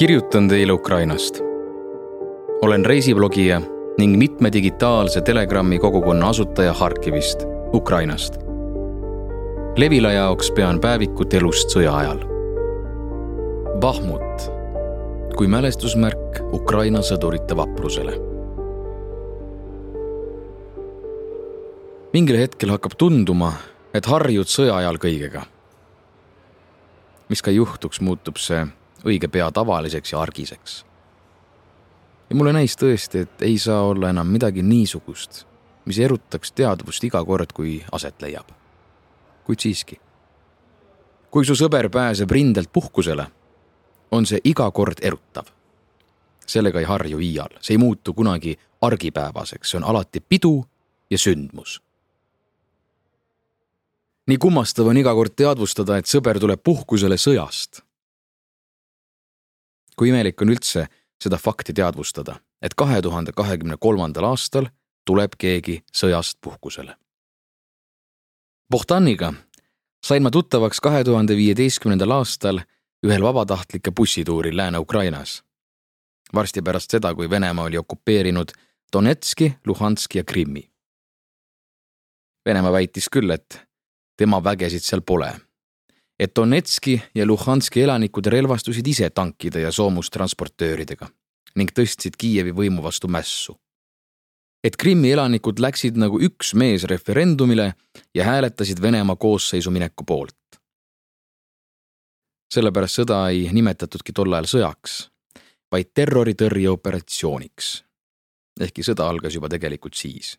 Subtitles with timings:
[0.00, 1.40] kirjutan teile Ukrainast.
[2.62, 3.60] olen reisiblogija
[3.98, 8.34] ning mitme digitaalse Telegrami kogukonna asutaja Harkivist, Ukrainast.
[9.76, 12.24] Levila jaoks pean päevikut elust sõja ajal.
[13.80, 14.48] Bahmut
[15.36, 18.16] kui mälestusmärk Ukraina sõdurite vaprusele.
[22.12, 23.52] mingil hetkel hakkab tunduma,
[23.94, 25.42] et harjud sõja ajal kõigega.
[27.28, 28.66] mis ka juhtuks, muutub see
[29.06, 30.84] õige pea tavaliseks ja argiseks.
[32.30, 35.44] ja mulle näis tõesti, et ei saa olla enam midagi niisugust,
[35.84, 38.48] mis erutaks teadvust iga kord, kui aset leiab.
[39.44, 40.00] kuid siiski.
[41.30, 43.26] kui su sõber pääseb rindelt puhkusele,
[44.10, 45.46] on see iga kord erutav.
[46.46, 50.64] sellega ei harju iial, see ei muutu kunagi argipäevaseks, see on alati pidu
[51.10, 51.80] ja sündmus
[54.26, 57.82] nii kummastav on iga kord teadvustada, et sõber tuleb puhkusele sõjast
[60.00, 60.86] kui imelik on üldse
[61.20, 64.70] seda fakti teadvustada, et kahe tuhande kahekümne kolmandal aastal
[65.04, 66.94] tuleb keegi sõjast puhkusele.
[68.72, 69.34] Bohtaniga
[70.00, 72.62] sain ma tuttavaks kahe tuhande viieteistkümnendal aastal
[73.04, 75.42] ühel vabatahtlike bussituuril Lääne-Ukrainas.
[76.34, 78.52] varsti pärast seda, kui Venemaa oli okupeerinud
[78.92, 80.70] Donetski, Luhanski ja Krimmi.
[82.46, 83.66] Venemaa väitis küll, et
[84.16, 85.34] tema vägesid seal pole
[86.20, 91.08] et Donetski ja Luhanski elanikud relvastusid ise tankide ja soomustransportööridega
[91.56, 93.56] ning tõstsid Kiievi võimu vastu mässu.
[94.64, 97.72] et Krimmi elanikud läksid nagu üks mees referendumile
[98.14, 100.60] ja hääletasid Venemaa koosseisu mineku poolt.
[102.54, 105.08] sellepärast sõda ei nimetatudki tol ajal sõjaks,
[105.72, 107.84] vaid terroritõrjeoperatsiooniks.
[108.60, 110.38] ehkki sõda algas juba tegelikult siis.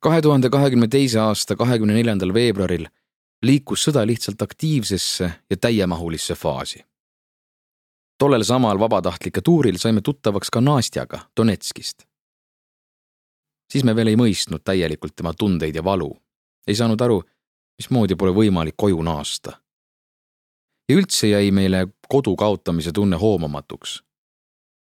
[0.00, 2.86] kahe tuhande kahekümne teise aasta kahekümne neljandal veebruaril
[3.46, 6.84] liikus sõda lihtsalt aktiivsesse ja täiemahulisse faasi.
[8.18, 12.04] tollel samal vabatahtlike tuuril saime tuttavaks ka Nastjaga Donetskist.
[13.72, 16.16] siis me veel ei mõistnud täielikult tema tundeid ja valu,
[16.66, 17.22] ei saanud aru,
[17.78, 19.52] mismoodi pole võimalik koju naasta.
[20.88, 24.02] ja üldse jäi meile kodu kaotamise tunne hoomamatuks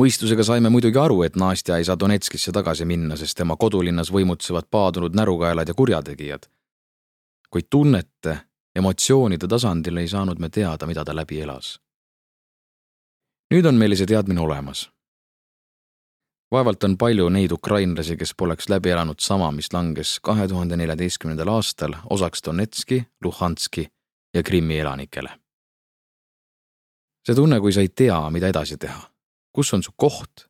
[0.00, 4.68] mõistusega saime muidugi aru, et Nastja ei saa Donetskisse tagasi minna, sest tema kodulinnas võimutsevad
[4.70, 6.46] paadunud närukaelad ja kurjategijad
[7.56, 8.38] kuid tunnete,
[8.76, 11.78] emotsioonide tasandil ei saanud me teada, mida ta läbi elas.
[13.50, 14.90] nüüd on meil see teadmine olemas.
[16.52, 21.48] vaevalt on palju neid ukrainlasi, kes poleks läbi elanud sama, mis langes kahe tuhande neljateistkümnendal
[21.48, 23.86] aastal osaks Donetski, Luhanski
[24.34, 25.30] ja Krimmi elanikele.
[27.26, 29.00] see tunne, kui sa ei tea, mida edasi teha,
[29.52, 30.44] kus on su koht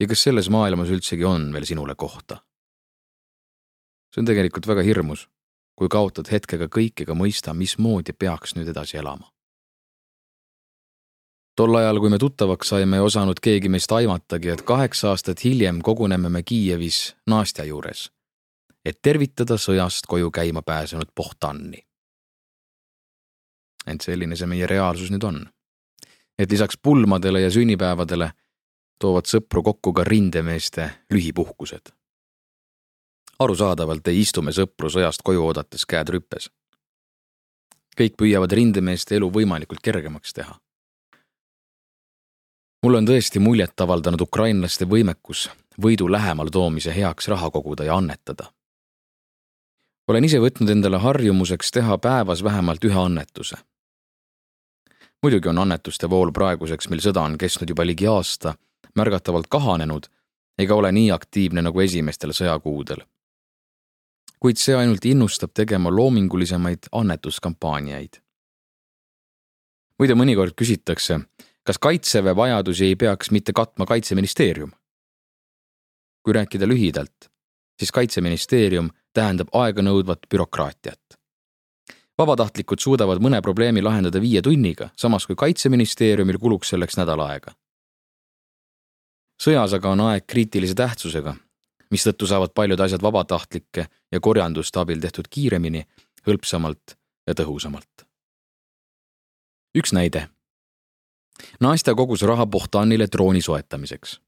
[0.00, 2.42] ja kas selles maailmas üldsegi on veel sinule kohta.
[4.10, 5.28] see on tegelikult väga hirmus
[5.76, 9.30] kui kaotad hetkega kõik ega mõista, mismoodi peaks nüüd edasi elama.
[11.56, 15.80] tol ajal, kui me tuttavaks saime, ei osanud keegi meist aimatagi, et kaheksa aastat hiljem
[15.80, 18.10] koguneme me Kiievis Nastja juures,
[18.84, 21.82] et tervitada sõjast koju käima pääsenud Pohtanni.
[23.86, 25.46] ent selline see meie reaalsus nüüd on.
[26.38, 28.30] et lisaks pulmadele ja sünnipäevadele
[28.98, 31.92] toovad sõpru kokku ka rindemeeste lühipuhkused
[33.38, 36.50] arusaadavalt ei istu me sõpru sõjast koju oodates käed rüppes.
[37.96, 40.58] kõik püüavad rindemeeste elu võimalikult kergemaks teha.
[42.82, 45.50] mulle on tõesti muljet avaldanud ukrainlaste võimekus
[45.82, 48.52] võidu lähemale toomise heaks raha koguda ja annetada.
[50.08, 53.56] olen ise võtnud endale harjumuseks teha päevas vähemalt ühe annetuse.
[55.22, 58.54] muidugi on annetuste vool praeguseks, mil sõda on kestnud juba ligi aasta,
[58.94, 60.06] märgatavalt kahanenud
[60.58, 63.04] ega ole nii aktiivne nagu esimestel sõjakuudel
[64.46, 68.20] kuid see ainult innustab tegema loomingulisemaid annetuskampaaniaid.
[69.98, 71.16] muide, mõnikord küsitakse,
[71.66, 74.70] kas kaitseväe vajadusi ei peaks mitte katma kaitseministeerium?
[76.22, 77.26] kui rääkida lühidalt,
[77.78, 81.18] siis kaitseministeerium tähendab aeganõudvat bürokraatiat.
[82.18, 87.50] vabatahtlikud suudavad mõne probleemi lahendada viie tunniga, samas kui kaitseministeeriumil kuluks selleks nädal aega.
[89.42, 91.34] sõjas aga on aeg kriitilise tähtsusega
[91.90, 95.84] mistõttu saavad paljud asjad vabatahtlike ja korjanduste abil tehtud kiiremini,
[96.26, 96.96] hõlpsamalt
[97.26, 98.06] ja tõhusamalt.
[99.76, 100.28] üks näide.
[101.60, 104.20] Nastja kogus raha Pohtanile drooni soetamiseks.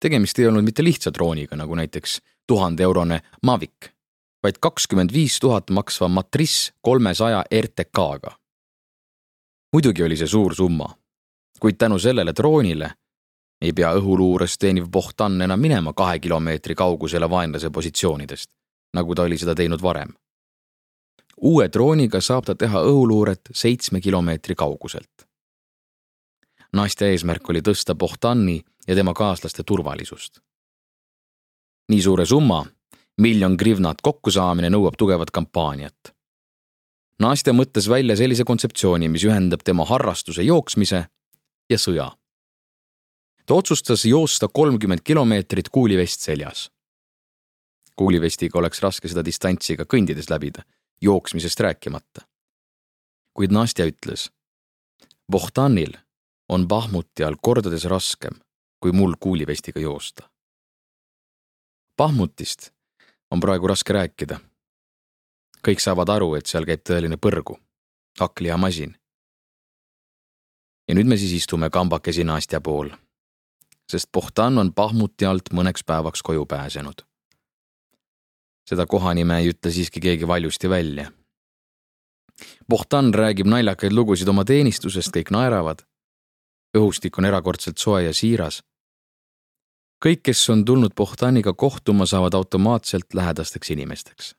[0.00, 3.90] tegemist ei olnud mitte lihtsa drooniga, nagu näiteks tuhande eurone Mavic,
[4.42, 8.38] vaid kakskümmend viis tuhat maksva Matrice kolmesaja RTK-ga.
[9.72, 10.94] muidugi oli see suur summa,
[11.60, 12.90] kuid tänu sellele droonile
[13.60, 18.50] ei pea õhuluures teeniv Pohtan enam minema kahe kilomeetri kaugusele vaenlase positsioonidest,
[18.94, 20.12] nagu ta oli seda teinud varem.
[21.40, 25.26] uue drooniga saab ta teha õhuluuret seitsme kilomeetri kauguselt.
[26.72, 30.40] Nastja eesmärk oli tõsta Bohtani ja tema kaaslaste turvalisust.
[31.88, 32.66] nii suure summa,
[33.20, 36.12] miljon grivnat kokkusaamine nõuab tugevat kampaaniat.
[37.20, 41.06] Nastja mõtles välja sellise kontseptsiooni, mis ühendab tema harrastuse jooksmise
[41.70, 42.10] ja sõja.
[43.46, 46.70] Ta otsustas joosta kolmkümmend kilomeetrit kuulivest seljas.
[47.96, 50.62] kuulivestiga oleks raske seda distantsi ka kõndides läbida,
[51.00, 52.26] jooksmisest rääkimata.
[53.34, 54.30] kuid Nastja ütles,
[55.32, 55.92] Bohtanil
[56.48, 58.32] on Bahmuti all kordades raskem
[58.80, 60.30] kui mul kuulivestiga joosta.
[61.96, 62.70] Bahmutist
[63.30, 64.40] on praegu raske rääkida.
[65.66, 67.58] kõik saavad aru, et seal käib tõeline põrgu,
[68.20, 68.96] hakklihamasin.
[70.88, 72.90] ja nüüd me siis istume kambakesi Nastja pool,
[73.90, 77.02] sest Pohtan on Bahmuti alt mõneks päevaks koju pääsenud.
[78.68, 81.12] seda kohanime ei ütle siiski keegi valjusti välja.
[82.68, 85.86] Pohtan räägib naljakaid lugusid oma teenistusest, kõik naeravad
[86.76, 88.62] õhustik on erakordselt soe ja siiras.
[90.04, 94.34] kõik, kes on tulnud Pohtaniga kohtuma, saavad automaatselt lähedasteks inimesteks.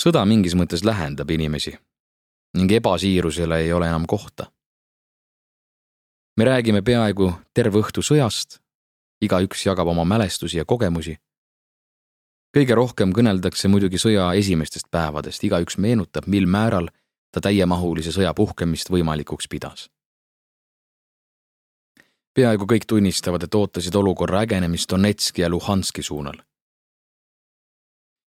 [0.00, 1.78] sõda mingis mõttes lähendab inimesi
[2.56, 4.52] ning ebasiirusele ei ole enam kohta.
[6.36, 8.58] Me räägime peaaegu terve õhtu sõjast,
[9.20, 11.16] igaüks jagab oma mälestusi ja kogemusi.
[12.56, 16.88] kõige rohkem kõneldakse muidugi sõja esimestest päevadest, igaüks meenutab, mil määral
[17.32, 19.88] ta täiemahulise sõja puhkemist võimalikuks pidas
[22.34, 26.40] peaaegu kõik tunnistavad, et ootasid olukorra ägenemist Donetski ja Luhanski suunal.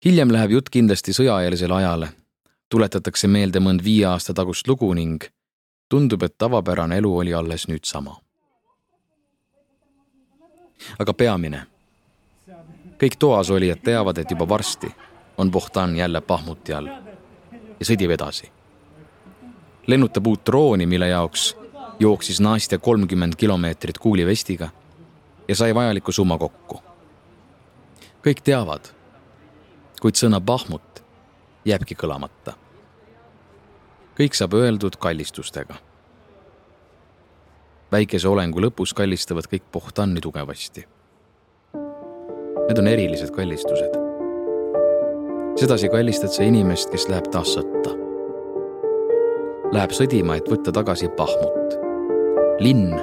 [0.06, 2.10] hiljem läheb jutt kindlasti sõjaeelsele ajale,
[2.70, 5.24] tuletatakse meelde mõnd viie aasta tagust lugu ning
[5.90, 8.16] tundub, et tavapärane elu oli alles nüüd sama.
[11.00, 11.64] aga peamine,
[13.02, 14.92] kõik toas olijad teavad, et juba varsti
[15.38, 16.88] on Pohtan jälle Pahmuti all
[17.80, 18.52] ja sõdib edasi.
[19.88, 21.56] lennutab uut drooni, mille jaoks
[22.00, 24.70] jooksis Nastja kolmkümmend kilomeetrit kuulivestiga
[25.48, 26.82] ja sai vajaliku summa kokku.
[28.22, 28.88] kõik teavad,
[30.02, 31.04] kuid sõna Bahmut
[31.66, 32.54] jääbki kõlamata.
[34.18, 35.76] Kõik saab öeldud kallistustega.
[37.92, 40.88] väikese olengu lõpus kallistavad kõik Pohtanni tugevasti.
[42.68, 43.94] Need on erilised kallistused.
[45.56, 47.96] sedasi kallistad sa inimest, kes läheb taas sõtta.
[49.72, 51.78] Läheb sõdima, et võtta tagasi Bahmut
[52.60, 52.94] linn,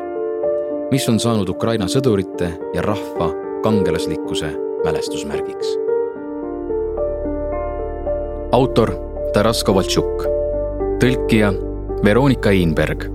[0.91, 3.31] mis on saanud Ukraina sõdurite ja rahva
[3.63, 4.51] kangelaslikkuse
[4.85, 5.79] mälestusmärgiks.
[8.53, 8.95] autor
[9.33, 10.27] Taras Kovaltšuk,
[11.01, 11.53] tõlkija
[12.05, 13.07] Veronika Einberg,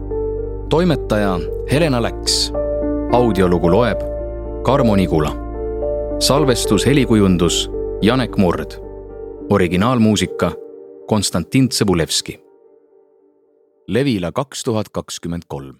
[0.69, 1.39] toimetaja
[1.71, 2.51] Helena Läks,
[3.13, 4.01] audiolugu loeb
[4.65, 5.31] Karmo Nigula,
[6.19, 7.69] salvestus, helikujundus
[8.01, 8.77] Janek Murd,
[9.49, 10.51] originaalmuusika
[11.07, 12.39] Konstantin Tsõbulevski.
[13.87, 15.79] Levila kaks tuhat kakskümmend kolm